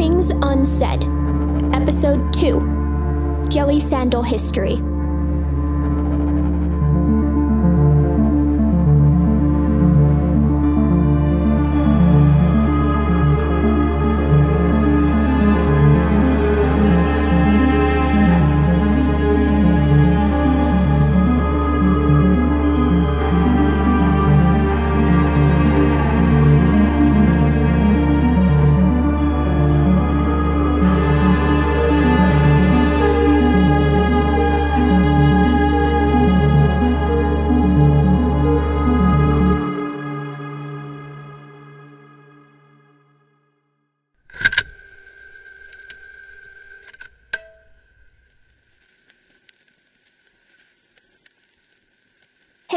Things 0.00 0.30
Unsaid, 0.30 1.04
Episode 1.74 2.32
2 2.32 3.48
Jelly 3.50 3.78
Sandal 3.78 4.22
History. 4.22 4.76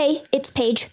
Hey, 0.03 0.21
it's 0.33 0.49
Paige. 0.49 0.89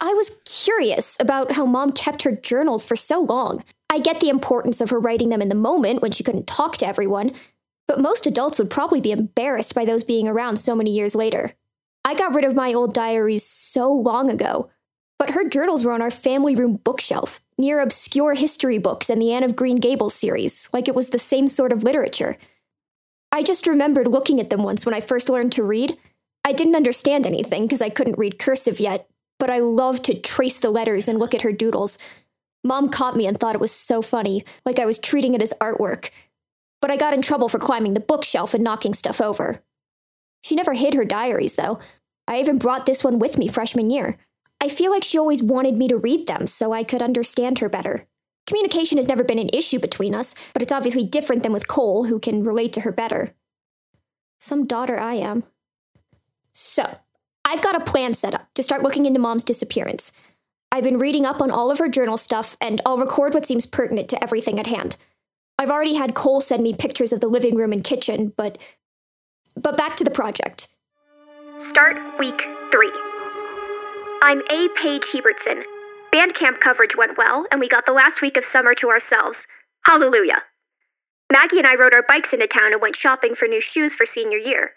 I 0.00 0.14
was 0.14 0.40
curious 0.44 1.16
about 1.18 1.54
how 1.54 1.66
mom 1.66 1.90
kept 1.90 2.22
her 2.22 2.30
journals 2.30 2.86
for 2.86 2.94
so 2.94 3.18
long. 3.18 3.64
I 3.90 3.98
get 3.98 4.20
the 4.20 4.28
importance 4.28 4.80
of 4.80 4.90
her 4.90 5.00
writing 5.00 5.30
them 5.30 5.42
in 5.42 5.48
the 5.48 5.56
moment 5.56 6.02
when 6.02 6.12
she 6.12 6.22
couldn't 6.22 6.46
talk 6.46 6.76
to 6.76 6.86
everyone, 6.86 7.32
but 7.88 8.00
most 8.00 8.28
adults 8.28 8.56
would 8.60 8.70
probably 8.70 9.00
be 9.00 9.10
embarrassed 9.10 9.74
by 9.74 9.84
those 9.84 10.04
being 10.04 10.28
around 10.28 10.58
so 10.58 10.76
many 10.76 10.92
years 10.92 11.16
later. 11.16 11.54
I 12.04 12.14
got 12.14 12.32
rid 12.32 12.44
of 12.44 12.54
my 12.54 12.72
old 12.72 12.94
diaries 12.94 13.44
so 13.44 13.90
long 13.90 14.30
ago, 14.30 14.70
but 15.18 15.30
her 15.30 15.48
journals 15.48 15.84
were 15.84 15.90
on 15.90 16.00
our 16.00 16.08
family 16.08 16.54
room 16.54 16.76
bookshelf, 16.76 17.40
near 17.58 17.80
obscure 17.80 18.34
history 18.34 18.78
books 18.78 19.10
and 19.10 19.20
the 19.20 19.32
Anne 19.32 19.42
of 19.42 19.56
Green 19.56 19.78
Gables 19.78 20.14
series, 20.14 20.68
like 20.72 20.86
it 20.86 20.94
was 20.94 21.10
the 21.10 21.18
same 21.18 21.48
sort 21.48 21.72
of 21.72 21.82
literature. 21.82 22.36
I 23.32 23.42
just 23.42 23.66
remembered 23.66 24.06
looking 24.06 24.38
at 24.38 24.48
them 24.48 24.62
once 24.62 24.86
when 24.86 24.94
I 24.94 25.00
first 25.00 25.28
learned 25.28 25.50
to 25.54 25.64
read 25.64 25.98
I 26.48 26.52
didn't 26.52 26.76
understand 26.76 27.26
anything 27.26 27.64
because 27.64 27.82
I 27.82 27.90
couldn't 27.90 28.16
read 28.16 28.38
cursive 28.38 28.80
yet, 28.80 29.06
but 29.38 29.50
I 29.50 29.58
loved 29.58 30.02
to 30.04 30.18
trace 30.18 30.58
the 30.58 30.70
letters 30.70 31.06
and 31.06 31.18
look 31.18 31.34
at 31.34 31.42
her 31.42 31.52
doodles. 31.52 31.98
Mom 32.64 32.88
caught 32.88 33.16
me 33.16 33.26
and 33.26 33.38
thought 33.38 33.54
it 33.54 33.60
was 33.60 33.70
so 33.70 34.00
funny, 34.00 34.42
like 34.64 34.78
I 34.78 34.86
was 34.86 34.98
treating 34.98 35.34
it 35.34 35.42
as 35.42 35.52
artwork. 35.60 36.08
But 36.80 36.90
I 36.90 36.96
got 36.96 37.12
in 37.12 37.20
trouble 37.20 37.50
for 37.50 37.58
climbing 37.58 37.92
the 37.92 38.00
bookshelf 38.00 38.54
and 38.54 38.64
knocking 38.64 38.94
stuff 38.94 39.20
over. 39.20 39.58
She 40.42 40.54
never 40.54 40.72
hid 40.72 40.94
her 40.94 41.04
diaries, 41.04 41.56
though. 41.56 41.80
I 42.26 42.40
even 42.40 42.56
brought 42.56 42.86
this 42.86 43.04
one 43.04 43.18
with 43.18 43.36
me 43.36 43.46
freshman 43.46 43.90
year. 43.90 44.16
I 44.58 44.68
feel 44.68 44.90
like 44.90 45.04
she 45.04 45.18
always 45.18 45.42
wanted 45.42 45.76
me 45.76 45.86
to 45.88 45.98
read 45.98 46.26
them 46.26 46.46
so 46.46 46.72
I 46.72 46.82
could 46.82 47.02
understand 47.02 47.58
her 47.58 47.68
better. 47.68 48.06
Communication 48.46 48.96
has 48.96 49.06
never 49.06 49.22
been 49.22 49.38
an 49.38 49.50
issue 49.52 49.78
between 49.78 50.14
us, 50.14 50.34
but 50.54 50.62
it's 50.62 50.72
obviously 50.72 51.04
different 51.04 51.42
than 51.42 51.52
with 51.52 51.68
Cole, 51.68 52.04
who 52.04 52.18
can 52.18 52.42
relate 52.42 52.72
to 52.72 52.80
her 52.80 52.92
better. 52.92 53.34
Some 54.40 54.66
daughter 54.66 54.98
I 54.98 55.12
am. 55.16 55.44
So, 56.60 56.98
I've 57.44 57.62
got 57.62 57.76
a 57.76 57.84
plan 57.84 58.14
set 58.14 58.34
up 58.34 58.52
to 58.54 58.64
start 58.64 58.82
looking 58.82 59.06
into 59.06 59.20
mom's 59.20 59.44
disappearance. 59.44 60.10
I've 60.72 60.82
been 60.82 60.98
reading 60.98 61.24
up 61.24 61.40
on 61.40 61.52
all 61.52 61.70
of 61.70 61.78
her 61.78 61.88
journal 61.88 62.16
stuff, 62.16 62.56
and 62.60 62.80
I'll 62.84 62.98
record 62.98 63.32
what 63.32 63.46
seems 63.46 63.64
pertinent 63.64 64.08
to 64.08 64.20
everything 64.20 64.58
at 64.58 64.66
hand. 64.66 64.96
I've 65.56 65.70
already 65.70 65.94
had 65.94 66.16
Cole 66.16 66.40
send 66.40 66.64
me 66.64 66.74
pictures 66.74 67.12
of 67.12 67.20
the 67.20 67.28
living 67.28 67.54
room 67.54 67.72
and 67.72 67.84
kitchen, 67.84 68.32
but. 68.36 68.58
But 69.54 69.76
back 69.76 69.94
to 69.98 70.04
the 70.04 70.10
project. 70.10 70.66
Start 71.58 71.96
week 72.18 72.48
three. 72.72 72.90
I'm 74.22 74.42
A. 74.50 74.68
Paige 74.74 75.04
Hebertson. 75.12 75.62
Band 76.10 76.34
camp 76.34 76.58
coverage 76.60 76.96
went 76.96 77.16
well, 77.16 77.46
and 77.52 77.60
we 77.60 77.68
got 77.68 77.86
the 77.86 77.92
last 77.92 78.20
week 78.20 78.36
of 78.36 78.44
summer 78.44 78.74
to 78.74 78.90
ourselves. 78.90 79.46
Hallelujah. 79.86 80.42
Maggie 81.32 81.58
and 81.58 81.68
I 81.68 81.76
rode 81.76 81.94
our 81.94 82.04
bikes 82.08 82.32
into 82.32 82.48
town 82.48 82.72
and 82.72 82.82
went 82.82 82.96
shopping 82.96 83.36
for 83.36 83.46
new 83.46 83.60
shoes 83.60 83.94
for 83.94 84.04
senior 84.04 84.38
year. 84.38 84.72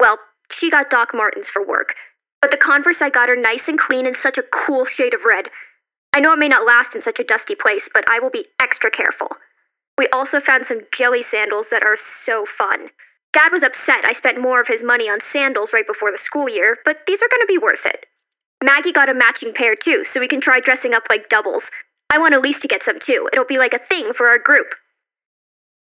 Well, 0.00 0.18
she 0.50 0.70
got 0.70 0.90
Doc 0.90 1.10
Martens 1.14 1.48
for 1.48 1.64
work, 1.64 1.94
but 2.40 2.50
the 2.50 2.56
Converse 2.56 3.00
I 3.00 3.10
got 3.10 3.30
are 3.30 3.36
nice 3.36 3.68
and 3.68 3.78
clean 3.78 4.06
in 4.06 4.14
such 4.14 4.36
a 4.38 4.42
cool 4.42 4.84
shade 4.84 5.14
of 5.14 5.24
red. 5.24 5.48
I 6.12 6.20
know 6.20 6.32
it 6.32 6.38
may 6.38 6.48
not 6.48 6.66
last 6.66 6.94
in 6.94 7.00
such 7.00 7.20
a 7.20 7.24
dusty 7.24 7.54
place, 7.54 7.88
but 7.92 8.04
I 8.08 8.18
will 8.18 8.30
be 8.30 8.46
extra 8.60 8.90
careful. 8.90 9.28
We 9.96 10.08
also 10.08 10.40
found 10.40 10.66
some 10.66 10.80
jelly 10.92 11.22
sandals 11.22 11.68
that 11.70 11.84
are 11.84 11.96
so 11.96 12.44
fun. 12.46 12.88
Dad 13.32 13.50
was 13.52 13.62
upset 13.62 14.04
I 14.04 14.12
spent 14.12 14.40
more 14.40 14.60
of 14.60 14.68
his 14.68 14.82
money 14.82 15.08
on 15.08 15.20
sandals 15.20 15.72
right 15.72 15.86
before 15.86 16.10
the 16.10 16.18
school 16.18 16.48
year, 16.48 16.78
but 16.84 16.98
these 17.06 17.22
are 17.22 17.28
going 17.30 17.40
to 17.40 17.46
be 17.46 17.58
worth 17.58 17.86
it. 17.86 18.06
Maggie 18.62 18.92
got 18.92 19.08
a 19.08 19.14
matching 19.14 19.54
pair 19.54 19.74
too, 19.74 20.04
so 20.04 20.20
we 20.20 20.28
can 20.28 20.40
try 20.40 20.60
dressing 20.60 20.92
up 20.94 21.04
like 21.08 21.28
doubles. 21.28 21.70
I 22.10 22.18
want 22.18 22.34
Elise 22.34 22.60
to 22.60 22.68
get 22.68 22.82
some 22.82 22.98
too. 23.00 23.28
It'll 23.32 23.44
be 23.44 23.58
like 23.58 23.72
a 23.72 23.78
thing 23.78 24.12
for 24.12 24.28
our 24.28 24.38
group. 24.38 24.74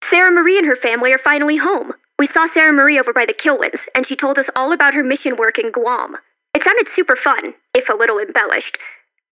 Sarah 0.05 0.31
Marie 0.31 0.59
and 0.59 0.67
her 0.67 0.77
family 0.77 1.13
are 1.13 1.19
finally 1.19 1.57
home. 1.57 1.95
We 2.23 2.29
saw 2.29 2.47
Sarah 2.47 2.73
Marie 2.73 3.01
over 3.01 3.13
by 3.13 3.27
the 3.27 3.35
Kilwins, 3.35 3.89
and 3.97 4.07
she 4.07 4.15
told 4.15 4.39
us 4.39 4.49
all 4.55 4.73
about 4.73 4.95
her 4.95 5.03
mission 5.03 5.37
work 5.37 5.59
in 5.59 5.73
Guam. 5.73 6.17
It 6.55 6.63
sounded 6.63 6.87
super 6.87 7.17
fun, 7.17 7.53
if 7.75 7.89
a 7.89 7.97
little 7.97 8.21
embellished. 8.21 8.79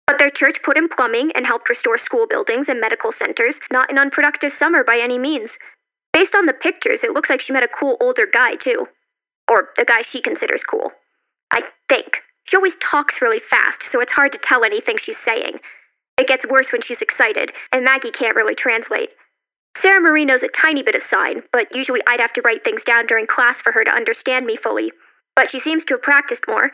But 0.09 0.19
their 0.19 0.29
church 0.29 0.61
put 0.65 0.77
in 0.77 0.89
plumbing 0.89 1.31
and 1.37 1.47
helped 1.47 1.69
restore 1.69 1.99
school 1.99 2.27
buildings 2.27 2.69
and 2.69 2.81
medical 2.81 3.13
centers, 3.13 3.61
not 3.71 3.93
an 3.93 3.99
unproductive 3.99 4.53
summer 4.53 4.83
by 4.83 4.99
any 4.99 5.19
means. 5.19 5.57
Based 6.13 6.35
on 6.35 6.47
the 6.47 6.53
pictures, 6.53 7.05
it 7.05 7.13
looks 7.13 7.31
like 7.31 7.41
she 7.41 7.53
met 7.53 7.63
a 7.63 7.69
cool 7.69 7.97
older 8.01 8.27
guy, 8.27 8.57
too. 8.57 8.89
Or 9.49 9.69
a 9.79 9.85
guy 9.85 10.03
she 10.03 10.21
considers 10.21 10.65
cool. 10.65 10.91
I 11.53 11.63
think. 11.89 12.19
She 12.43 12.57
always 12.57 12.75
talks 12.81 13.23
really 13.23 13.39
fast, 13.39 13.85
so 13.85 14.01
it's 14.01 14.15
hard 14.15 14.33
to 14.33 14.39
tell 14.39 14.65
anything 14.65 14.97
she's 14.99 15.17
saying. 15.17 15.61
It 16.19 16.27
gets 16.27 16.45
worse 16.45 16.73
when 16.73 16.83
she's 16.83 17.03
excited, 17.03 17.53
and 17.71 17.85
Maggie 17.85 18.11
can't 18.11 18.35
really 18.35 18.57
translate. 18.57 19.11
Sarah 19.77 20.01
Marie 20.01 20.25
knows 20.25 20.43
a 20.43 20.49
tiny 20.49 20.83
bit 20.83 20.95
of 20.95 21.03
sign, 21.03 21.43
but 21.53 21.75
usually 21.75 22.01
I'd 22.07 22.21
have 22.21 22.33
to 22.35 22.43
write 22.43 22.65
things 22.65 22.85
down 22.85 23.07
during 23.07 23.27
class 23.27 23.61
for 23.61 23.73
her 23.73 23.85
to 23.85 23.91
understand 23.91 24.47
me 24.47 24.57
fully. 24.57 24.93
But 25.37 25.51
she 25.51 25.61
seems 25.61 25.85
to 25.85 25.95
have 25.95 26.03
practiced 26.03 26.45
more. 26.49 26.71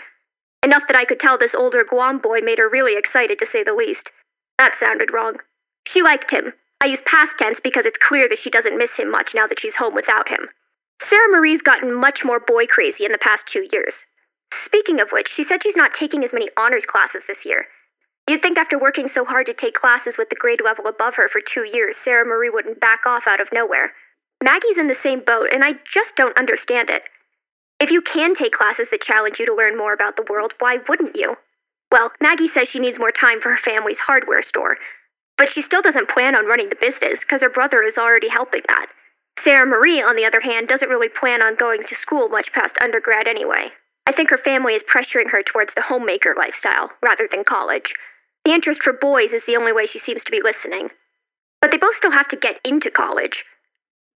Enough 0.63 0.87
that 0.89 0.97
I 0.97 1.05
could 1.05 1.21
tell 1.21 1.39
this 1.39 1.55
older 1.55 1.85
Guam 1.85 2.19
boy 2.19 2.41
made 2.41 2.59
her 2.59 2.69
really 2.69 2.97
excited, 2.99 3.39
to 3.39 3.47
say 3.47 3.63
the 3.63 3.75
least. 3.75 4.11
That 4.59 4.75
sounded 4.75 5.13
wrong. 5.13 5.37
She 5.87 6.03
liked 6.03 6.31
him. 6.31 6.53
I 6.83 6.87
use 6.87 7.01
past 7.07 7.39
tense 7.39 7.61
because 7.61 7.87
it's 7.87 7.99
clear 7.99 8.29
that 8.29 8.39
she 8.39 8.51
doesn't 8.51 8.77
miss 8.77 8.97
him 8.97 9.11
much 9.11 9.35
now 9.35 9.47
that 9.47 9.61
she's 9.61 9.77
home 9.77 9.95
without 9.95 10.29
him. 10.29 10.49
Sarah 11.01 11.31
Marie's 11.31 11.63
gotten 11.63 11.95
much 11.95 12.25
more 12.25 12.41
boy 12.41 12.67
crazy 12.67 13.05
in 13.05 13.13
the 13.13 13.19
past 13.19 13.47
two 13.47 13.67
years. 13.73 14.05
Speaking 14.53 15.01
of 15.01 15.11
which, 15.11 15.29
she 15.29 15.45
said 15.45 15.63
she's 15.63 15.77
not 15.77 15.95
taking 15.95 16.25
as 16.25 16.33
many 16.33 16.49
honors 16.57 16.87
classes 16.87 17.25
this 17.29 17.45
year. 17.45 17.67
You'd 18.29 18.43
think 18.43 18.59
after 18.59 18.79
working 18.79 19.07
so 19.07 19.25
hard 19.25 19.47
to 19.47 19.55
take 19.55 19.75
classes 19.75 20.19
with 20.19 20.31
the 20.31 20.37
grade 20.37 20.61
level 20.63 20.87
above 20.87 21.15
her 21.15 21.29
for 21.29 21.41
two 21.41 21.65
years, 21.65 21.97
Sarah 21.97 22.27
Marie 22.27 22.51
wouldn't 22.51 22.81
back 22.81 23.07
off 23.07 23.27
out 23.27 23.41
of 23.41 23.53
nowhere. 23.53 23.93
Maggie's 24.43 24.79
in 24.79 24.89
the 24.89 24.95
same 24.95 25.21
boat, 25.21 25.49
and 25.53 25.63
I 25.63 25.75
just 25.91 26.17
don't 26.17 26.37
understand 26.37 26.91
it. 26.91 27.05
If 27.79 27.91
you 27.91 28.03
can 28.03 28.35
take 28.35 28.53
classes 28.53 28.89
that 28.91 29.01
challenge 29.01 29.39
you 29.39 29.47
to 29.47 29.55
learn 29.55 29.79
more 29.79 29.93
about 29.93 30.17
the 30.17 30.27
world, 30.29 30.55
why 30.59 30.79
wouldn't 30.89 31.15
you? 31.15 31.37
Well, 31.93 32.11
Maggie 32.21 32.49
says 32.49 32.69
she 32.69 32.81
needs 32.81 32.99
more 32.99 33.13
time 33.13 33.41
for 33.41 33.51
her 33.51 33.59
family's 33.59 34.01
hardware 34.01 34.43
store, 34.43 34.77
but 35.39 35.49
she 35.49 35.63
still 35.63 35.83
doesn't 35.83 36.09
plan 36.09 36.35
on 36.35 36.47
running 36.47 36.69
the 36.69 36.77
business 36.77 37.21
because 37.21 37.43
her 37.43 37.51
brother 37.51 37.83
is 37.83 37.97
already 37.97 38.29
helping 38.29 38.63
that. 38.69 38.87
Sarah 39.39 39.67
Marie, 39.67 40.03
on 40.03 40.17
the 40.17 40.25
other 40.25 40.41
hand, 40.41 40.67
doesn't 40.67 40.89
really 40.89 41.09
plan 41.09 41.43
on 41.43 41.55
going 41.55 41.85
to 41.85 41.95
school 41.95 42.29
much 42.29 42.53
past 42.53 42.77
undergrad 42.81 43.29
anyway. 43.29 43.71
I 44.07 44.13
think 44.13 44.31
her 44.31 44.39
family 44.39 44.75
is 44.75 44.83
pressuring 44.83 45.31
her 45.31 45.43
towards 45.43 45.75
the 45.75 45.83
homemaker 45.83 46.35
lifestyle 46.37 46.91
rather 47.03 47.29
than 47.31 47.45
college. 47.45 47.95
The 48.47 48.53
interest 48.53 48.81
for 48.81 48.93
boys 48.93 49.33
is 49.33 49.45
the 49.45 49.57
only 49.57 49.73
way 49.73 49.87
she 49.87 49.99
seems 49.99 50.23
to 50.23 50.31
be 50.31 50.41
listening. 50.41 50.91
But 51.61 51.73
they 51.73 51.79
both 51.79 51.97
still 51.97 52.13
have 52.13 52.29
to 52.29 52.37
get 52.37 52.61
into 52.65 52.93
college. 52.93 53.45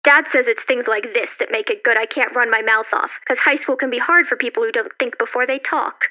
Dad 0.04 0.25
says 0.31 0.45
it's 0.45 0.62
things 0.62 0.88
like 0.88 1.15
this 1.15 1.33
that 1.39 1.50
make 1.51 1.71
it 1.71 1.83
good 1.83 1.98
I 1.98 2.06
can't 2.06 2.36
run 2.36 2.51
my 2.51 2.62
mouth 2.62 2.86
off, 2.94 3.09
because 3.21 3.39
high 3.39 3.56
school 3.56 3.75
can 3.75 3.89
be 3.89 3.98
hard 3.98 4.27
for 4.27 4.36
people 4.36 4.62
who 4.62 4.71
don't 4.71 4.94
think 5.00 5.18
before 5.18 5.48
they 5.48 5.57
talk. 5.57 6.04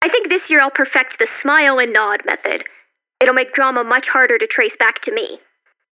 I 0.00 0.08
think 0.08 0.30
this 0.30 0.48
year 0.48 0.62
I'll 0.62 0.70
perfect 0.70 1.18
the 1.18 1.26
smile 1.26 1.78
and 1.78 1.92
nod 1.92 2.22
method. 2.24 2.64
It'll 3.20 3.34
make 3.34 3.52
drama 3.52 3.84
much 3.84 4.08
harder 4.08 4.38
to 4.38 4.46
trace 4.46 4.78
back 4.78 5.02
to 5.02 5.12
me. 5.12 5.38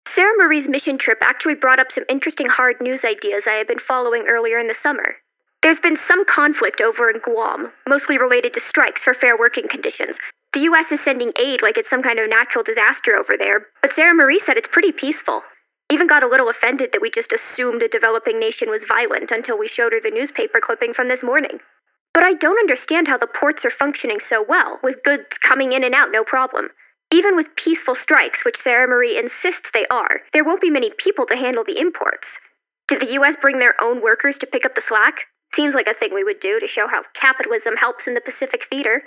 Sarah 0.06 0.36
Marie's 0.36 0.68
mission 0.68 0.98
trip 0.98 1.16
actually 1.22 1.54
brought 1.54 1.80
up 1.80 1.90
some 1.90 2.04
interesting 2.10 2.50
hard 2.50 2.78
news 2.78 3.06
ideas 3.06 3.44
I 3.46 3.52
had 3.52 3.66
been 3.66 3.78
following 3.78 4.26
earlier 4.28 4.58
in 4.58 4.68
the 4.68 4.74
summer. 4.74 5.16
There's 5.62 5.80
been 5.80 5.96
some 5.96 6.26
conflict 6.26 6.82
over 6.82 7.08
in 7.08 7.20
Guam, 7.20 7.72
mostly 7.88 8.18
related 8.18 8.52
to 8.52 8.60
strikes 8.60 9.02
for 9.02 9.14
fair 9.14 9.36
working 9.36 9.66
conditions, 9.66 10.18
the 10.52 10.60
US 10.60 10.90
is 10.92 11.00
sending 11.00 11.32
aid 11.36 11.62
like 11.62 11.76
it's 11.76 11.90
some 11.90 12.02
kind 12.02 12.18
of 12.18 12.28
natural 12.28 12.64
disaster 12.64 13.16
over 13.16 13.36
there, 13.38 13.66
but 13.82 13.92
Sarah 13.92 14.14
Marie 14.14 14.38
said 14.38 14.56
it's 14.56 14.68
pretty 14.68 14.92
peaceful. 14.92 15.42
Even 15.90 16.06
got 16.06 16.22
a 16.22 16.28
little 16.28 16.48
offended 16.48 16.92
that 16.92 17.02
we 17.02 17.10
just 17.10 17.32
assumed 17.32 17.82
a 17.82 17.88
developing 17.88 18.38
nation 18.38 18.68
was 18.68 18.84
violent 18.84 19.30
until 19.30 19.58
we 19.58 19.68
showed 19.68 19.92
her 19.92 20.00
the 20.00 20.10
newspaper 20.10 20.60
clipping 20.60 20.92
from 20.92 21.08
this 21.08 21.22
morning. 21.22 21.60
But 22.14 22.24
I 22.24 22.32
don't 22.32 22.58
understand 22.58 23.08
how 23.08 23.18
the 23.18 23.26
ports 23.26 23.64
are 23.64 23.70
functioning 23.70 24.20
so 24.20 24.44
well, 24.46 24.78
with 24.82 25.02
goods 25.02 25.38
coming 25.38 25.72
in 25.72 25.84
and 25.84 25.94
out 25.94 26.10
no 26.10 26.24
problem. 26.24 26.68
Even 27.10 27.36
with 27.36 27.56
peaceful 27.56 27.94
strikes, 27.94 28.44
which 28.44 28.58
Sarah 28.58 28.88
Marie 28.88 29.18
insists 29.18 29.70
they 29.72 29.86
are, 29.86 30.22
there 30.32 30.44
won't 30.44 30.60
be 30.60 30.70
many 30.70 30.90
people 30.98 31.24
to 31.26 31.36
handle 31.36 31.64
the 31.64 31.78
imports. 31.78 32.38
Did 32.86 33.00
the 33.00 33.12
US 33.12 33.36
bring 33.40 33.58
their 33.58 33.80
own 33.80 34.02
workers 34.02 34.36
to 34.38 34.46
pick 34.46 34.66
up 34.66 34.74
the 34.74 34.80
slack? 34.80 35.24
Seems 35.54 35.74
like 35.74 35.86
a 35.86 35.94
thing 35.94 36.12
we 36.12 36.24
would 36.24 36.40
do 36.40 36.60
to 36.60 36.66
show 36.66 36.86
how 36.88 37.04
capitalism 37.14 37.76
helps 37.76 38.06
in 38.06 38.14
the 38.14 38.20
Pacific 38.20 38.66
theater. 38.68 39.04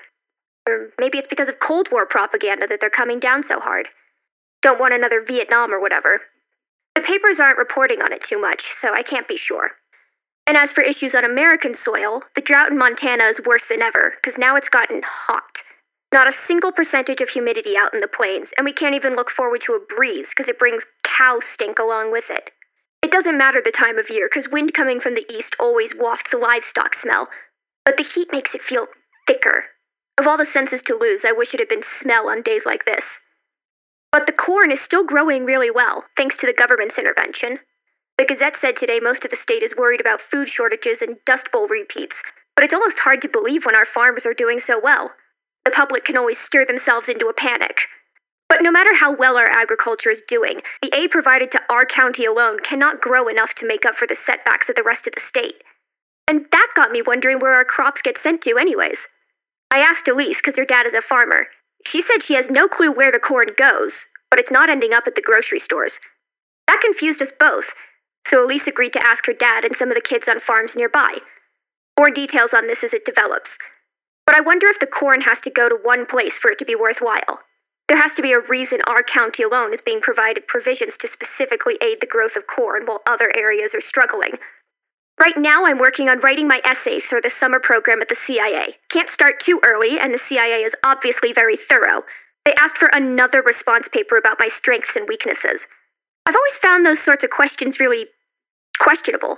Or 0.67 0.89
maybe 0.99 1.17
it's 1.17 1.27
because 1.27 1.49
of 1.49 1.59
Cold 1.59 1.89
War 1.91 2.05
propaganda 2.05 2.67
that 2.67 2.79
they're 2.79 2.89
coming 2.89 3.19
down 3.19 3.43
so 3.43 3.59
hard. 3.59 3.87
Don't 4.61 4.79
want 4.79 4.93
another 4.93 5.23
Vietnam 5.25 5.73
or 5.73 5.81
whatever. 5.81 6.21
The 6.95 7.01
papers 7.01 7.39
aren't 7.39 7.57
reporting 7.57 8.01
on 8.01 8.13
it 8.13 8.23
too 8.23 8.39
much, 8.39 8.73
so 8.73 8.93
I 8.93 9.01
can't 9.01 9.27
be 9.27 9.37
sure. 9.37 9.71
And 10.45 10.57
as 10.57 10.71
for 10.71 10.81
issues 10.81 11.15
on 11.15 11.23
American 11.23 11.73
soil, 11.73 12.23
the 12.35 12.41
drought 12.41 12.71
in 12.71 12.77
Montana 12.77 13.23
is 13.25 13.39
worse 13.45 13.65
than 13.65 13.81
ever, 13.81 14.13
because 14.15 14.37
now 14.37 14.55
it's 14.55 14.69
gotten 14.69 15.01
hot. 15.03 15.63
Not 16.13 16.27
a 16.27 16.33
single 16.33 16.73
percentage 16.73 17.21
of 17.21 17.29
humidity 17.29 17.77
out 17.77 17.93
in 17.93 18.01
the 18.01 18.07
plains, 18.07 18.51
and 18.57 18.65
we 18.65 18.73
can't 18.73 18.95
even 18.95 19.15
look 19.15 19.29
forward 19.29 19.61
to 19.61 19.73
a 19.73 19.95
breeze 19.95 20.29
because 20.29 20.49
it 20.49 20.59
brings 20.59 20.83
cow 21.03 21.39
stink 21.41 21.79
along 21.79 22.11
with 22.11 22.25
it. 22.29 22.51
It 23.01 23.11
doesn't 23.11 23.37
matter 23.37 23.61
the 23.63 23.71
time 23.71 23.97
of 23.97 24.09
year 24.09 24.27
because 24.27 24.51
wind 24.51 24.73
coming 24.73 24.99
from 24.99 25.15
the 25.15 25.25
east 25.31 25.55
always 25.59 25.95
wafts 25.95 26.31
the 26.31 26.37
livestock 26.37 26.93
smell, 26.95 27.29
but 27.85 27.95
the 27.97 28.03
heat 28.03 28.27
makes 28.31 28.53
it 28.53 28.61
feel 28.61 28.87
thicker. 29.25 29.65
Of 30.21 30.27
all 30.27 30.37
the 30.37 30.45
senses 30.45 30.83
to 30.83 30.95
lose, 30.95 31.25
I 31.25 31.31
wish 31.31 31.51
it 31.55 31.59
had 31.59 31.67
been 31.67 31.81
smell 31.81 32.29
on 32.29 32.43
days 32.43 32.63
like 32.63 32.85
this. 32.85 33.17
But 34.11 34.27
the 34.27 34.31
corn 34.31 34.71
is 34.71 34.79
still 34.79 35.03
growing 35.03 35.45
really 35.45 35.71
well, 35.71 36.05
thanks 36.15 36.37
to 36.37 36.45
the 36.45 36.53
government's 36.53 36.99
intervention. 36.99 37.57
The 38.19 38.25
Gazette 38.25 38.55
said 38.55 38.77
today 38.77 38.99
most 38.99 39.25
of 39.25 39.31
the 39.31 39.35
state 39.35 39.63
is 39.63 39.75
worried 39.75 39.99
about 39.99 40.21
food 40.21 40.47
shortages 40.47 41.01
and 41.01 41.17
Dust 41.25 41.51
Bowl 41.51 41.67
repeats, 41.67 42.21
but 42.55 42.63
it's 42.63 42.71
almost 42.71 42.99
hard 42.99 43.19
to 43.23 43.29
believe 43.29 43.65
when 43.65 43.75
our 43.75 43.87
farmers 43.87 44.27
are 44.27 44.35
doing 44.35 44.59
so 44.59 44.79
well. 44.79 45.09
The 45.65 45.71
public 45.71 46.05
can 46.05 46.17
always 46.17 46.37
stir 46.37 46.65
themselves 46.65 47.09
into 47.09 47.25
a 47.25 47.33
panic. 47.33 47.87
But 48.47 48.61
no 48.61 48.69
matter 48.69 48.93
how 48.93 49.15
well 49.15 49.37
our 49.37 49.49
agriculture 49.49 50.11
is 50.11 50.21
doing, 50.27 50.61
the 50.83 50.95
aid 50.95 51.09
provided 51.09 51.51
to 51.53 51.61
our 51.67 51.83
county 51.83 52.25
alone 52.25 52.59
cannot 52.59 53.01
grow 53.01 53.27
enough 53.27 53.55
to 53.55 53.67
make 53.67 53.87
up 53.87 53.95
for 53.95 54.05
the 54.05 54.13
setbacks 54.13 54.69
of 54.69 54.75
the 54.75 54.83
rest 54.83 55.07
of 55.07 55.15
the 55.15 55.19
state. 55.19 55.63
And 56.27 56.45
that 56.51 56.73
got 56.75 56.91
me 56.91 57.01
wondering 57.01 57.39
where 57.39 57.53
our 57.53 57.65
crops 57.65 58.03
get 58.03 58.19
sent 58.19 58.43
to, 58.43 58.59
anyways. 58.59 59.07
I 59.71 59.79
asked 59.79 60.07
Elise 60.07 60.37
because 60.37 60.57
her 60.57 60.65
dad 60.65 60.85
is 60.85 60.93
a 60.93 61.01
farmer. 61.01 61.47
She 61.87 62.01
said 62.01 62.21
she 62.21 62.35
has 62.35 62.51
no 62.51 62.67
clue 62.67 62.91
where 62.91 63.11
the 63.11 63.19
corn 63.19 63.47
goes, 63.57 64.05
but 64.29 64.39
it's 64.39 64.51
not 64.51 64.69
ending 64.69 64.93
up 64.93 65.07
at 65.07 65.15
the 65.15 65.21
grocery 65.21 65.59
stores. 65.59 65.99
That 66.67 66.81
confused 66.81 67.21
us 67.21 67.31
both, 67.37 67.65
so 68.27 68.43
Elise 68.43 68.67
agreed 68.67 68.93
to 68.93 69.05
ask 69.05 69.25
her 69.25 69.33
dad 69.33 69.63
and 69.63 69.75
some 69.75 69.89
of 69.89 69.95
the 69.95 70.01
kids 70.01 70.27
on 70.27 70.41
farms 70.41 70.75
nearby. 70.75 71.17
More 71.97 72.11
details 72.11 72.53
on 72.53 72.67
this 72.67 72.83
as 72.83 72.93
it 72.93 73.05
develops. 73.05 73.57
But 74.25 74.35
I 74.35 74.41
wonder 74.41 74.67
if 74.67 74.79
the 74.79 74.87
corn 74.87 75.21
has 75.21 75.41
to 75.41 75.49
go 75.49 75.69
to 75.69 75.79
one 75.81 76.05
place 76.05 76.37
for 76.37 76.51
it 76.51 76.59
to 76.59 76.65
be 76.65 76.75
worthwhile. 76.75 77.39
There 77.87 78.01
has 78.01 78.13
to 78.15 78.21
be 78.21 78.31
a 78.31 78.39
reason 78.39 78.79
our 78.87 79.03
county 79.03 79.43
alone 79.43 79.73
is 79.73 79.81
being 79.81 80.01
provided 80.01 80.47
provisions 80.47 80.97
to 80.97 81.07
specifically 81.07 81.77
aid 81.81 81.97
the 81.99 82.07
growth 82.07 82.35
of 82.35 82.47
corn 82.47 82.85
while 82.85 83.01
other 83.05 83.31
areas 83.35 83.73
are 83.73 83.81
struggling. 83.81 84.33
Right 85.21 85.37
now, 85.37 85.65
I'm 85.65 85.77
working 85.77 86.09
on 86.09 86.19
writing 86.21 86.47
my 86.47 86.61
essays 86.65 87.03
for 87.03 87.21
the 87.21 87.29
summer 87.29 87.59
program 87.59 88.01
at 88.01 88.09
the 88.09 88.15
CIA. 88.15 88.77
Can't 88.89 89.07
start 89.07 89.39
too 89.39 89.59
early, 89.63 89.99
and 89.99 90.11
the 90.11 90.17
CIA 90.17 90.63
is 90.63 90.73
obviously 90.83 91.31
very 91.31 91.55
thorough. 91.55 92.01
They 92.43 92.55
asked 92.55 92.79
for 92.79 92.89
another 92.91 93.43
response 93.43 93.87
paper 93.87 94.17
about 94.17 94.39
my 94.39 94.47
strengths 94.47 94.95
and 94.95 95.07
weaknesses. 95.07 95.67
I've 96.25 96.33
always 96.35 96.57
found 96.57 96.83
those 96.83 96.99
sorts 96.99 97.23
of 97.23 97.29
questions 97.29 97.79
really 97.79 98.07
questionable. 98.79 99.37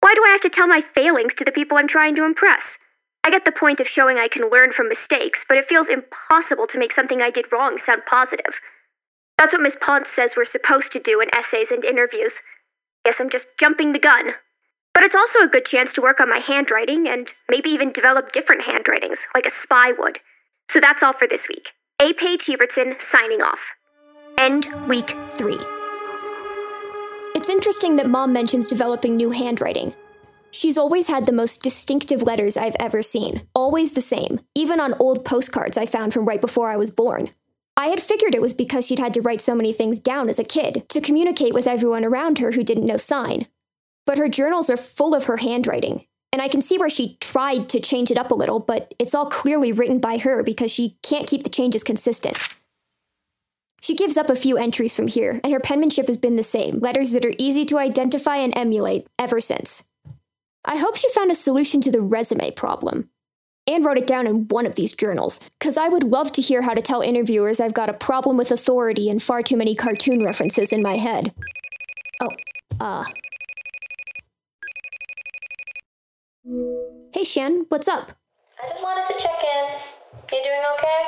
Why 0.00 0.14
do 0.14 0.24
I 0.26 0.30
have 0.30 0.40
to 0.40 0.48
tell 0.48 0.66
my 0.66 0.80
failings 0.80 1.34
to 1.34 1.44
the 1.44 1.52
people 1.52 1.76
I'm 1.76 1.88
trying 1.88 2.16
to 2.16 2.24
impress? 2.24 2.78
I 3.22 3.28
get 3.28 3.44
the 3.44 3.52
point 3.52 3.80
of 3.80 3.86
showing 3.86 4.16
I 4.16 4.28
can 4.28 4.48
learn 4.48 4.72
from 4.72 4.88
mistakes, 4.88 5.44
but 5.46 5.58
it 5.58 5.68
feels 5.68 5.90
impossible 5.90 6.66
to 6.68 6.78
make 6.78 6.94
something 6.94 7.20
I 7.20 7.30
did 7.30 7.52
wrong 7.52 7.76
sound 7.76 8.06
positive. 8.06 8.62
That's 9.36 9.52
what 9.52 9.60
Miss 9.60 9.76
Ponce 9.78 10.08
says 10.08 10.36
we're 10.38 10.46
supposed 10.46 10.90
to 10.92 10.98
do 10.98 11.20
in 11.20 11.28
essays 11.34 11.70
and 11.70 11.84
interviews. 11.84 12.40
Guess 13.04 13.20
I'm 13.20 13.28
just 13.28 13.48
jumping 13.58 13.92
the 13.92 13.98
gun. 13.98 14.32
But 14.98 15.04
it's 15.04 15.14
also 15.14 15.38
a 15.38 15.46
good 15.46 15.64
chance 15.64 15.92
to 15.92 16.02
work 16.02 16.18
on 16.18 16.28
my 16.28 16.38
handwriting 16.38 17.06
and 17.06 17.32
maybe 17.48 17.70
even 17.70 17.92
develop 17.92 18.32
different 18.32 18.62
handwritings, 18.62 19.20
like 19.32 19.46
a 19.46 19.50
spy 19.50 19.92
would. 19.96 20.18
So 20.68 20.80
that's 20.80 21.04
all 21.04 21.12
for 21.12 21.28
this 21.28 21.46
week. 21.46 21.70
A. 22.02 22.14
Paige 22.14 22.46
Hebertson 22.46 23.00
signing 23.00 23.40
off. 23.40 23.60
End 24.38 24.66
week 24.88 25.10
three. 25.34 25.60
It's 27.36 27.48
interesting 27.48 27.94
that 27.94 28.08
mom 28.08 28.32
mentions 28.32 28.66
developing 28.66 29.14
new 29.14 29.30
handwriting. 29.30 29.94
She's 30.50 30.76
always 30.76 31.06
had 31.06 31.26
the 31.26 31.32
most 31.32 31.62
distinctive 31.62 32.24
letters 32.24 32.56
I've 32.56 32.74
ever 32.80 33.00
seen, 33.00 33.46
always 33.54 33.92
the 33.92 34.00
same, 34.00 34.40
even 34.56 34.80
on 34.80 34.94
old 34.94 35.24
postcards 35.24 35.78
I 35.78 35.86
found 35.86 36.12
from 36.12 36.24
right 36.24 36.40
before 36.40 36.70
I 36.70 36.76
was 36.76 36.90
born. 36.90 37.28
I 37.76 37.86
had 37.86 38.00
figured 38.02 38.34
it 38.34 38.42
was 38.42 38.52
because 38.52 38.84
she'd 38.84 38.98
had 38.98 39.14
to 39.14 39.22
write 39.22 39.42
so 39.42 39.54
many 39.54 39.72
things 39.72 40.00
down 40.00 40.28
as 40.28 40.40
a 40.40 40.44
kid 40.44 40.88
to 40.88 41.00
communicate 41.00 41.54
with 41.54 41.68
everyone 41.68 42.04
around 42.04 42.40
her 42.40 42.50
who 42.50 42.64
didn't 42.64 42.86
know 42.86 42.96
sign. 42.96 43.46
But 44.08 44.16
her 44.16 44.30
journals 44.30 44.70
are 44.70 44.78
full 44.78 45.14
of 45.14 45.26
her 45.26 45.36
handwriting, 45.36 46.06
and 46.32 46.40
I 46.40 46.48
can 46.48 46.62
see 46.62 46.78
where 46.78 46.88
she 46.88 47.18
tried 47.20 47.68
to 47.68 47.78
change 47.78 48.10
it 48.10 48.16
up 48.16 48.30
a 48.30 48.34
little, 48.34 48.58
but 48.58 48.94
it's 48.98 49.14
all 49.14 49.26
clearly 49.26 49.70
written 49.70 49.98
by 49.98 50.16
her 50.16 50.42
because 50.42 50.72
she 50.72 50.96
can't 51.02 51.26
keep 51.26 51.42
the 51.42 51.50
changes 51.50 51.84
consistent. 51.84 52.38
She 53.82 53.94
gives 53.94 54.16
up 54.16 54.30
a 54.30 54.34
few 54.34 54.56
entries 54.56 54.96
from 54.96 55.08
here, 55.08 55.42
and 55.44 55.52
her 55.52 55.60
penmanship 55.60 56.06
has 56.06 56.16
been 56.16 56.36
the 56.36 56.42
same 56.42 56.78
letters 56.78 57.10
that 57.10 57.26
are 57.26 57.34
easy 57.38 57.66
to 57.66 57.76
identify 57.76 58.36
and 58.36 58.56
emulate 58.56 59.06
ever 59.18 59.40
since. 59.40 59.90
I 60.64 60.78
hope 60.78 60.96
she 60.96 61.10
found 61.10 61.30
a 61.30 61.34
solution 61.34 61.82
to 61.82 61.90
the 61.90 62.00
resume 62.00 62.50
problem 62.52 63.10
and 63.66 63.84
wrote 63.84 63.98
it 63.98 64.06
down 64.06 64.26
in 64.26 64.48
one 64.48 64.64
of 64.64 64.74
these 64.74 64.94
journals, 64.94 65.38
because 65.58 65.76
I 65.76 65.90
would 65.90 66.02
love 66.02 66.32
to 66.32 66.40
hear 66.40 66.62
how 66.62 66.72
to 66.72 66.80
tell 66.80 67.02
interviewers 67.02 67.60
I've 67.60 67.74
got 67.74 67.90
a 67.90 67.92
problem 67.92 68.38
with 68.38 68.50
authority 68.50 69.10
and 69.10 69.22
far 69.22 69.42
too 69.42 69.58
many 69.58 69.74
cartoon 69.74 70.24
references 70.24 70.72
in 70.72 70.80
my 70.80 70.96
head. 70.96 71.34
Oh, 72.22 72.30
uh. 72.80 73.04
Hey, 77.12 77.24
Shan, 77.24 77.66
what's 77.68 77.88
up? 77.88 78.12
I 78.62 78.70
just 78.70 78.82
wanted 78.82 79.06
to 79.12 79.20
check 79.20 79.36
in. 79.42 79.80
You 80.32 80.42
doing 80.42 80.62
okay? 80.78 81.02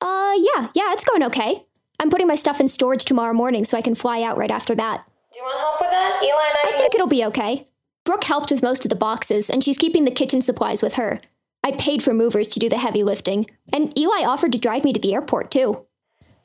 Uh, 0.00 0.34
yeah, 0.38 0.68
yeah, 0.74 0.92
it's 0.92 1.04
going 1.04 1.22
okay. 1.22 1.66
I'm 2.00 2.10
putting 2.10 2.26
my 2.26 2.34
stuff 2.34 2.58
in 2.58 2.66
storage 2.66 3.04
tomorrow 3.04 3.32
morning 3.32 3.64
so 3.64 3.78
I 3.78 3.82
can 3.82 3.94
fly 3.94 4.22
out 4.22 4.36
right 4.36 4.50
after 4.50 4.74
that. 4.74 5.04
Do 5.32 5.38
you 5.38 5.44
want 5.44 5.60
help 5.60 5.80
with 5.80 5.90
that? 5.90 6.20
Eli 6.24 6.32
and 6.32 6.58
I. 6.64 6.74
I 6.74 6.78
think 6.80 6.94
it'll 6.96 7.06
be 7.06 7.24
okay. 7.26 7.64
Brooke 8.04 8.24
helped 8.24 8.50
with 8.50 8.60
most 8.60 8.84
of 8.84 8.88
the 8.88 8.96
boxes, 8.96 9.50
and 9.50 9.62
she's 9.62 9.78
keeping 9.78 10.04
the 10.04 10.10
kitchen 10.10 10.40
supplies 10.40 10.82
with 10.82 10.94
her. 10.94 11.20
I 11.62 11.72
paid 11.72 12.02
for 12.02 12.12
movers 12.12 12.48
to 12.48 12.58
do 12.58 12.68
the 12.68 12.78
heavy 12.78 13.04
lifting, 13.04 13.48
and 13.72 13.96
Eli 13.96 14.24
offered 14.24 14.50
to 14.50 14.58
drive 14.58 14.82
me 14.82 14.92
to 14.92 15.00
the 15.00 15.14
airport, 15.14 15.52
too. 15.52 15.86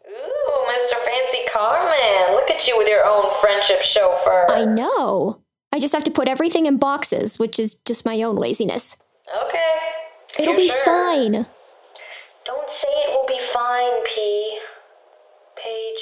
Ooh, 0.07 0.65
Mr. 0.67 1.03
Fancy 1.05 1.45
Car 1.51 1.85
Man. 1.85 2.35
Look 2.35 2.51
at 2.51 2.67
you 2.67 2.77
with 2.77 2.87
your 2.87 3.03
own 3.03 3.31
friendship 3.41 3.81
chauffeur. 3.81 4.45
I 4.49 4.65
know. 4.65 5.41
I 5.75 5.77
just 5.77 5.93
have 5.93 6.05
to 6.05 6.11
put 6.11 6.29
everything 6.29 6.67
in 6.67 6.77
boxes, 6.77 7.37
which 7.37 7.59
is 7.59 7.75
just 7.83 8.05
my 8.05 8.21
own 8.21 8.37
laziness. 8.37 9.03
Okay. 9.45 9.75
It'll 10.39 10.53
You're 10.53 10.55
be 10.55 10.69
sure? 10.69 10.85
fine. 10.85 11.33
Don't 12.45 12.69
say 12.69 12.87
it 12.87 13.11
will 13.11 13.27
be 13.27 13.41
fine, 13.53 13.91
P. 14.05 14.57
Paige. 15.57 16.01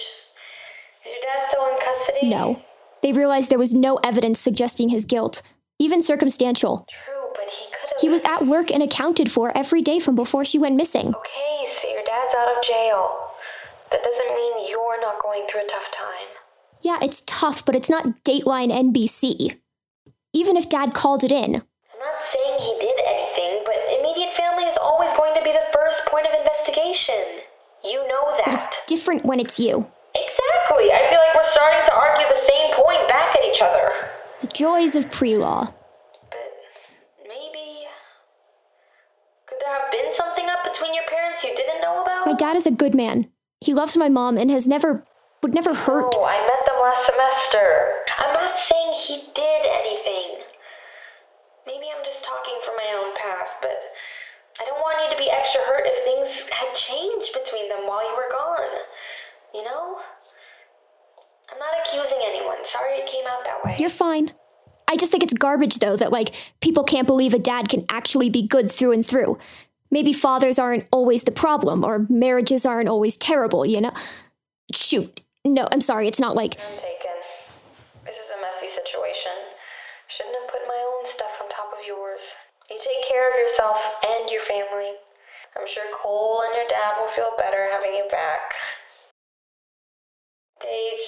Is 1.03 1.13
your 1.13 1.21
dad 1.23 1.49
still 1.49 1.65
in 1.69 1.79
custody? 1.79 2.29
No. 2.29 2.61
They 3.01 3.13
realized 3.13 3.49
there 3.49 3.57
was 3.57 3.73
no 3.73 3.95
evidence 4.03 4.39
suggesting 4.39 4.89
his 4.89 5.05
guilt, 5.05 5.41
even 5.79 6.03
circumstantial. 6.03 6.85
True, 6.93 7.31
but 7.33 7.45
he 7.49 7.65
could 7.71 7.89
have. 7.93 7.99
He 8.01 8.09
was 8.09 8.23
at 8.25 8.45
work 8.45 8.69
and 8.69 8.83
accounted 8.83 9.31
for 9.31 9.57
every 9.57 9.81
day 9.81 9.97
from 9.97 10.13
before 10.13 10.45
she 10.45 10.59
went 10.59 10.75
missing. 10.75 11.07
Okay, 11.15 11.73
so 11.81 11.87
your 11.89 12.03
dad's 12.05 12.35
out 12.37 12.55
of 12.55 12.63
jail. 12.63 13.17
That 13.89 14.03
doesn't 14.03 14.35
mean 14.35 14.69
you're 14.69 15.01
not 15.01 15.19
going 15.23 15.47
through 15.49 15.61
a 15.61 15.67
tough 15.67 15.89
time. 15.97 16.29
Yeah, 16.81 16.99
it's 17.01 17.23
tough, 17.25 17.65
but 17.65 17.75
it's 17.75 17.89
not 17.89 18.23
Dateline 18.23 18.71
NBC. 18.71 19.57
Even 20.33 20.57
if 20.57 20.69
Dad 20.69 20.93
called 20.93 21.23
it 21.23 21.31
in, 21.31 21.55
I'm 21.55 22.01
not 22.01 22.19
saying 22.33 22.59
he 22.59 22.73
did 22.81 22.97
anything, 23.05 23.61
but 23.65 23.75
immediate 23.99 24.35
family 24.35 24.63
is 24.65 24.75
always 24.81 25.13
going 25.13 25.35
to 25.35 25.43
be 25.43 25.51
the 25.51 25.65
first 25.71 26.01
point 26.09 26.25
of 26.25 26.33
investigation. 26.33 27.45
You 27.85 28.01
know 28.07 28.33
that. 28.37 28.45
but 28.45 28.53
it's 28.55 28.67
different 28.87 29.25
when 29.25 29.39
it's 29.39 29.59
you. 29.59 29.85
Exactly. 30.15 30.89
I 30.89 31.05
feel 31.09 31.21
like 31.21 31.35
we're 31.35 31.51
starting 31.51 31.85
to 31.85 31.93
argue 31.93 32.25
the 32.33 32.41
same 32.49 32.73
point 32.73 33.07
back 33.07 33.35
at 33.37 33.45
each 33.45 33.61
other. 33.61 33.91
The 34.41 34.47
joys 34.47 34.95
of 34.95 35.11
pre 35.11 35.37
law. 35.37 35.65
But 36.31 36.49
maybe. 37.27 37.85
Could 39.45 39.57
there 39.61 39.73
have 39.73 39.91
been 39.91 40.15
something 40.17 40.49
up 40.49 40.63
between 40.65 40.95
your 40.95 41.05
parents 41.09 41.43
you 41.43 41.55
didn't 41.55 41.81
know 41.81 42.01
about? 42.01 42.25
My 42.25 42.33
dad 42.33 42.55
is 42.55 42.65
a 42.65 42.71
good 42.71 42.95
man. 42.95 43.27
He 43.61 43.73
loves 43.73 43.95
my 43.95 44.09
mom 44.09 44.37
and 44.37 44.49
has 44.49 44.67
never, 44.67 45.05
would 45.43 45.53
never 45.53 45.75
hurt. 45.75 46.13
Oh, 46.17 46.25
I 46.25 46.41
met 46.41 46.65
them 46.65 46.81
last 46.81 47.05
semester. 47.05 48.01
I'm 48.17 48.33
not 48.33 48.57
saying 48.57 48.93
he 49.05 49.23
did 49.35 49.52
Want 54.93 55.09
you 55.09 55.17
to 55.17 55.23
be 55.23 55.31
extra 55.31 55.62
hurt 55.62 55.85
if 55.85 56.03
things 56.05 56.29
had 56.51 56.69
changed 56.75 57.33
between 57.33 57.67
them 57.67 57.88
while 57.88 58.07
you 58.07 58.15
were 58.15 58.29
gone. 58.29 58.77
You 59.53 59.63
know? 59.63 59.97
I'm 61.51 61.57
not 61.57 61.73
accusing 61.81 62.19
anyone. 62.23 62.57
Sorry 62.71 62.97
it 62.97 63.09
came 63.09 63.25
out 63.25 63.43
that 63.43 63.65
way. 63.65 63.75
You're 63.79 63.89
fine. 63.89 64.29
I 64.88 64.95
just 64.95 65.12
think 65.12 65.23
it's 65.23 65.33
garbage, 65.33 65.79
though, 65.79 65.97
that, 65.97 66.12
like, 66.12 66.35
people 66.62 66.83
can't 66.83 67.07
believe 67.07 67.33
a 67.33 67.39
dad 67.39 67.69
can 67.69 67.85
actually 67.89 68.29
be 68.29 68.45
good 68.45 68.69
through 68.71 68.91
and 68.91 69.03
through. 69.03 69.39
Maybe 69.89 70.13
fathers 70.13 70.59
aren't 70.59 70.85
always 70.91 71.23
the 71.23 71.31
problem, 71.31 71.83
or 71.83 72.05
marriages 72.07 72.63
aren't 72.63 72.89
always 72.89 73.17
terrible, 73.17 73.65
you 73.65 73.81
know? 73.81 73.93
Shoot. 74.73 75.21
No, 75.43 75.67
I'm 75.71 75.81
sorry, 75.81 76.07
it's 76.07 76.19
not 76.19 76.35
like. 76.35 76.53
I'm 76.62 76.77
taken. 76.77 77.17
This 78.05 78.13
is 78.13 78.29
a 78.29 78.39
messy 78.41 78.69
situation. 78.69 79.57
Shouldn't 80.15 80.38
have 80.38 80.50
put 80.53 80.62
my 80.67 80.77
own 80.77 81.12
stuff 81.12 81.33
on 81.41 81.50
top 81.50 81.73
of 81.73 81.81
yours. 81.88 82.21
You 82.69 82.77
take 82.77 83.09
care 83.09 83.29
of 83.29 83.35
yourself 83.35 83.77
and. 84.05 84.12
I'm 85.55 85.67
sure 85.67 85.83
Cole 86.01 86.41
and 86.45 86.55
your 86.55 86.67
dad 86.67 86.98
will 87.00 87.12
feel 87.15 87.38
better 87.38 87.69
having 87.72 87.93
you 87.93 88.07
back. 88.10 88.41
Paige, 90.60 91.05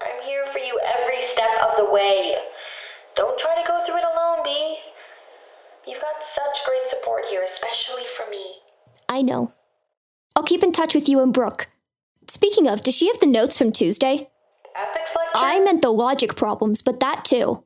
I'm 0.00 0.22
here 0.28 0.46
for 0.52 0.58
you 0.58 0.78
every 0.84 1.26
step 1.26 1.50
of 1.62 1.76
the 1.76 1.90
way. 1.90 2.36
Don't 3.16 3.38
try 3.38 3.60
to 3.60 3.66
go 3.66 3.82
through 3.84 3.96
it 3.96 4.04
alone, 4.04 4.44
B. 4.44 4.78
You've 5.86 6.00
got 6.00 6.14
such 6.34 6.64
great 6.64 6.90
support 6.90 7.24
here, 7.30 7.44
especially 7.54 8.04
from 8.16 8.30
me. 8.30 8.56
I 9.08 9.22
know. 9.22 9.52
I'll 10.34 10.42
keep 10.42 10.62
in 10.62 10.72
touch 10.72 10.94
with 10.94 11.08
you 11.08 11.20
and 11.20 11.32
Brooke. 11.32 11.68
Speaking 12.28 12.68
of, 12.68 12.82
does 12.82 12.94
she 12.94 13.08
have 13.08 13.20
the 13.20 13.26
notes 13.26 13.56
from 13.56 13.72
Tuesday? 13.72 14.28
Ethics 14.76 15.10
lecture? 15.16 15.30
I 15.34 15.60
meant 15.60 15.82
the 15.82 15.90
logic 15.90 16.36
problems, 16.36 16.82
but 16.82 17.00
that 17.00 17.24
too. 17.24 17.64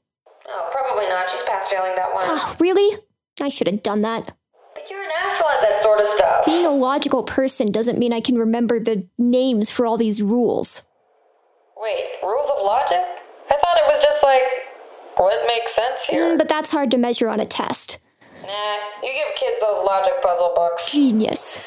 Oh, 0.49 0.69
probably 0.73 1.09
not. 1.09 1.27
She's 1.31 1.43
past 1.43 1.71
failing 1.71 1.97
that 1.97 2.13
one. 2.15 2.25
Oh, 2.29 2.57
really? 2.61 2.99
I 3.41 3.49
should 3.49 3.67
have 3.67 3.83
done 3.83 4.03
that. 4.03 4.37
But 5.41 5.47
you're 5.47 5.49
a 5.49 5.49
natural 5.49 5.49
at 5.49 5.61
that 5.63 5.83
sort 5.83 6.01
of 6.01 6.07
stuff. 6.17 6.47
Being 6.47 6.67
a 6.67 6.71
logical 6.71 7.23
person 7.23 7.73
doesn't 7.73 7.99
mean 7.99 8.13
I 8.13 8.21
can 8.21 8.37
remember 8.37 8.79
the 8.81 9.07
names 9.19 9.71
for 9.71 9.87
all 9.87 9.97
these 9.97 10.23
rules. 10.23 10.87
Wait, 11.77 12.05
rules 12.23 12.51
of 12.51 12.65
logic? 12.65 13.01
I 13.49 13.57
thought 13.57 13.79
it 13.79 13.87
was 13.89 14.05
just 14.05 14.23
like, 14.23 14.43
what 15.17 15.47
makes 15.47 15.75
sense 15.75 16.03
here? 16.09 16.35
Mm, 16.35 16.39
but 16.39 16.49
that's 16.49 16.71
hard 16.71 16.91
to 16.93 16.99
measure 16.99 17.29
on 17.29 17.41
a 17.41 17.47
test. 17.47 17.99
Nah, 18.43 18.77
you 19.03 19.13
give 19.13 19.35
kids 19.37 19.57
those 19.61 19.85
logic 19.85 20.15
puzzle 20.23 20.53
books. 20.55 20.93
Genius. 20.93 21.63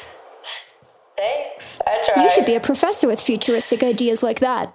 Thanks, 1.16 1.64
I 1.86 2.04
tried. 2.06 2.22
You 2.22 2.30
should 2.30 2.46
be 2.46 2.54
a 2.54 2.60
professor 2.60 3.06
with 3.06 3.20
futuristic 3.20 3.82
ideas 3.82 4.22
like 4.22 4.40
that. 4.40 4.74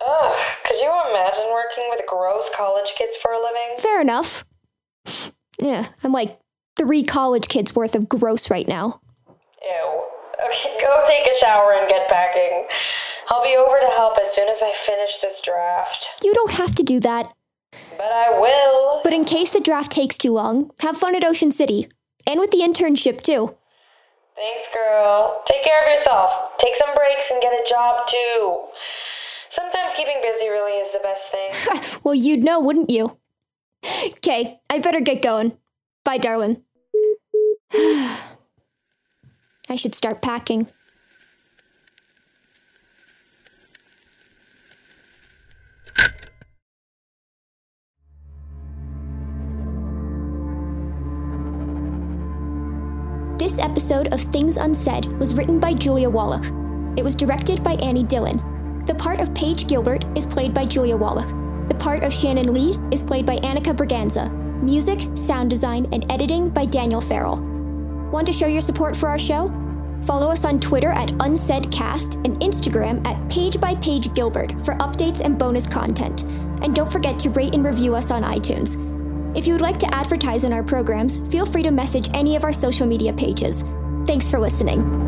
Ugh, 0.00 0.36
could 0.64 0.76
you 0.76 0.92
imagine 1.10 1.44
working 1.52 1.84
with 1.90 2.00
gross 2.06 2.44
college 2.56 2.92
kids 2.96 3.16
for 3.20 3.32
a 3.32 3.38
living? 3.38 3.76
Fair 3.78 4.00
enough. 4.00 4.44
Yeah, 5.60 5.86
I'm 6.04 6.12
like 6.12 6.38
three 6.78 7.02
college 7.02 7.48
kids 7.48 7.74
worth 7.74 7.94
of 7.94 8.08
gross 8.08 8.50
right 8.50 8.66
now. 8.68 9.00
Ew. 9.62 10.04
Okay, 10.46 10.78
go 10.80 11.04
take 11.08 11.26
a 11.26 11.38
shower 11.40 11.74
and 11.74 11.88
get 11.88 12.08
packing. 12.08 12.66
I'll 13.28 13.44
be 13.44 13.56
over 13.56 13.78
to 13.78 13.86
help 13.88 14.16
as 14.18 14.34
soon 14.34 14.48
as 14.48 14.58
I 14.62 14.72
finish 14.86 15.12
this 15.20 15.40
draft. 15.42 16.06
You 16.22 16.32
don't 16.32 16.52
have 16.52 16.74
to 16.76 16.82
do 16.82 17.00
that. 17.00 17.28
But 17.98 18.12
I 18.12 18.38
will. 18.38 19.00
But 19.04 19.12
in 19.12 19.24
case 19.24 19.50
the 19.50 19.60
draft 19.60 19.90
takes 19.90 20.16
too 20.16 20.32
long, 20.32 20.70
have 20.80 20.96
fun 20.96 21.14
at 21.14 21.24
Ocean 21.24 21.50
City. 21.50 21.88
And 22.26 22.40
with 22.40 22.50
the 22.50 22.58
internship, 22.58 23.20
too. 23.20 23.54
Thanks, 24.36 24.68
girl. 24.72 25.42
Take 25.46 25.64
care 25.64 25.82
of 25.84 25.98
yourself. 25.98 26.30
Take 26.58 26.76
some 26.76 26.94
breaks 26.94 27.30
and 27.30 27.42
get 27.42 27.52
a 27.52 27.68
job, 27.68 28.06
too. 28.08 28.64
Sometimes 29.50 29.92
keeping 29.96 30.20
busy 30.22 30.48
really 30.48 30.72
is 30.72 30.92
the 30.92 31.00
best 31.00 31.22
thing. 31.32 32.00
well, 32.04 32.14
you'd 32.14 32.44
know, 32.44 32.60
wouldn't 32.60 32.90
you? 32.90 33.18
Okay, 34.08 34.60
I 34.70 34.78
better 34.78 35.00
get 35.00 35.22
going. 35.22 35.56
Bye, 36.04 36.18
darling. 36.18 36.62
I 37.74 38.16
should 39.76 39.94
start 39.94 40.22
packing. 40.22 40.68
This 53.38 53.58
episode 53.58 54.12
of 54.12 54.20
Things 54.20 54.56
Unsaid 54.56 55.06
was 55.18 55.34
written 55.34 55.60
by 55.60 55.72
Julia 55.72 56.08
Wallach. 56.08 56.44
It 56.96 57.04
was 57.04 57.14
directed 57.14 57.62
by 57.62 57.74
Annie 57.74 58.02
Dillon. 58.02 58.38
The 58.86 58.94
part 58.94 59.20
of 59.20 59.34
Paige 59.34 59.66
Gilbert 59.66 60.04
is 60.16 60.26
played 60.26 60.54
by 60.54 60.64
Julia 60.64 60.96
Wallach. 60.96 61.28
The 61.68 61.76
part 61.78 62.02
of 62.02 62.12
Shannon 62.12 62.52
Lee 62.52 62.76
is 62.90 63.02
played 63.02 63.26
by 63.26 63.36
Annika 63.36 63.76
Braganza. 63.76 64.32
Music, 64.62 65.00
sound 65.14 65.50
design, 65.50 65.86
and 65.92 66.10
editing 66.10 66.48
by 66.48 66.64
Daniel 66.64 67.00
Farrell. 67.00 67.47
Want 68.10 68.26
to 68.26 68.32
show 68.32 68.46
your 68.46 68.62
support 68.62 68.96
for 68.96 69.08
our 69.08 69.18
show? 69.18 69.48
Follow 70.04 70.28
us 70.30 70.44
on 70.44 70.60
Twitter 70.60 70.90
at 70.90 71.10
UnsaidCast 71.10 72.24
and 72.24 72.40
Instagram 72.40 73.06
at 73.06 73.30
Page 73.30 73.60
by 73.60 73.74
Page 73.76 74.14
Gilbert 74.14 74.52
for 74.64 74.74
updates 74.74 75.20
and 75.20 75.38
bonus 75.38 75.66
content. 75.66 76.22
And 76.62 76.74
don't 76.74 76.90
forget 76.90 77.18
to 77.20 77.30
rate 77.30 77.54
and 77.54 77.64
review 77.64 77.94
us 77.94 78.10
on 78.10 78.22
iTunes. 78.22 78.76
If 79.36 79.46
you 79.46 79.52
would 79.52 79.60
like 79.60 79.78
to 79.78 79.94
advertise 79.94 80.44
on 80.44 80.52
our 80.54 80.62
programs, 80.62 81.18
feel 81.28 81.44
free 81.44 81.62
to 81.62 81.70
message 81.70 82.08
any 82.14 82.34
of 82.34 82.44
our 82.44 82.52
social 82.52 82.86
media 82.86 83.12
pages. 83.12 83.62
Thanks 84.06 84.28
for 84.28 84.38
listening. 84.40 85.07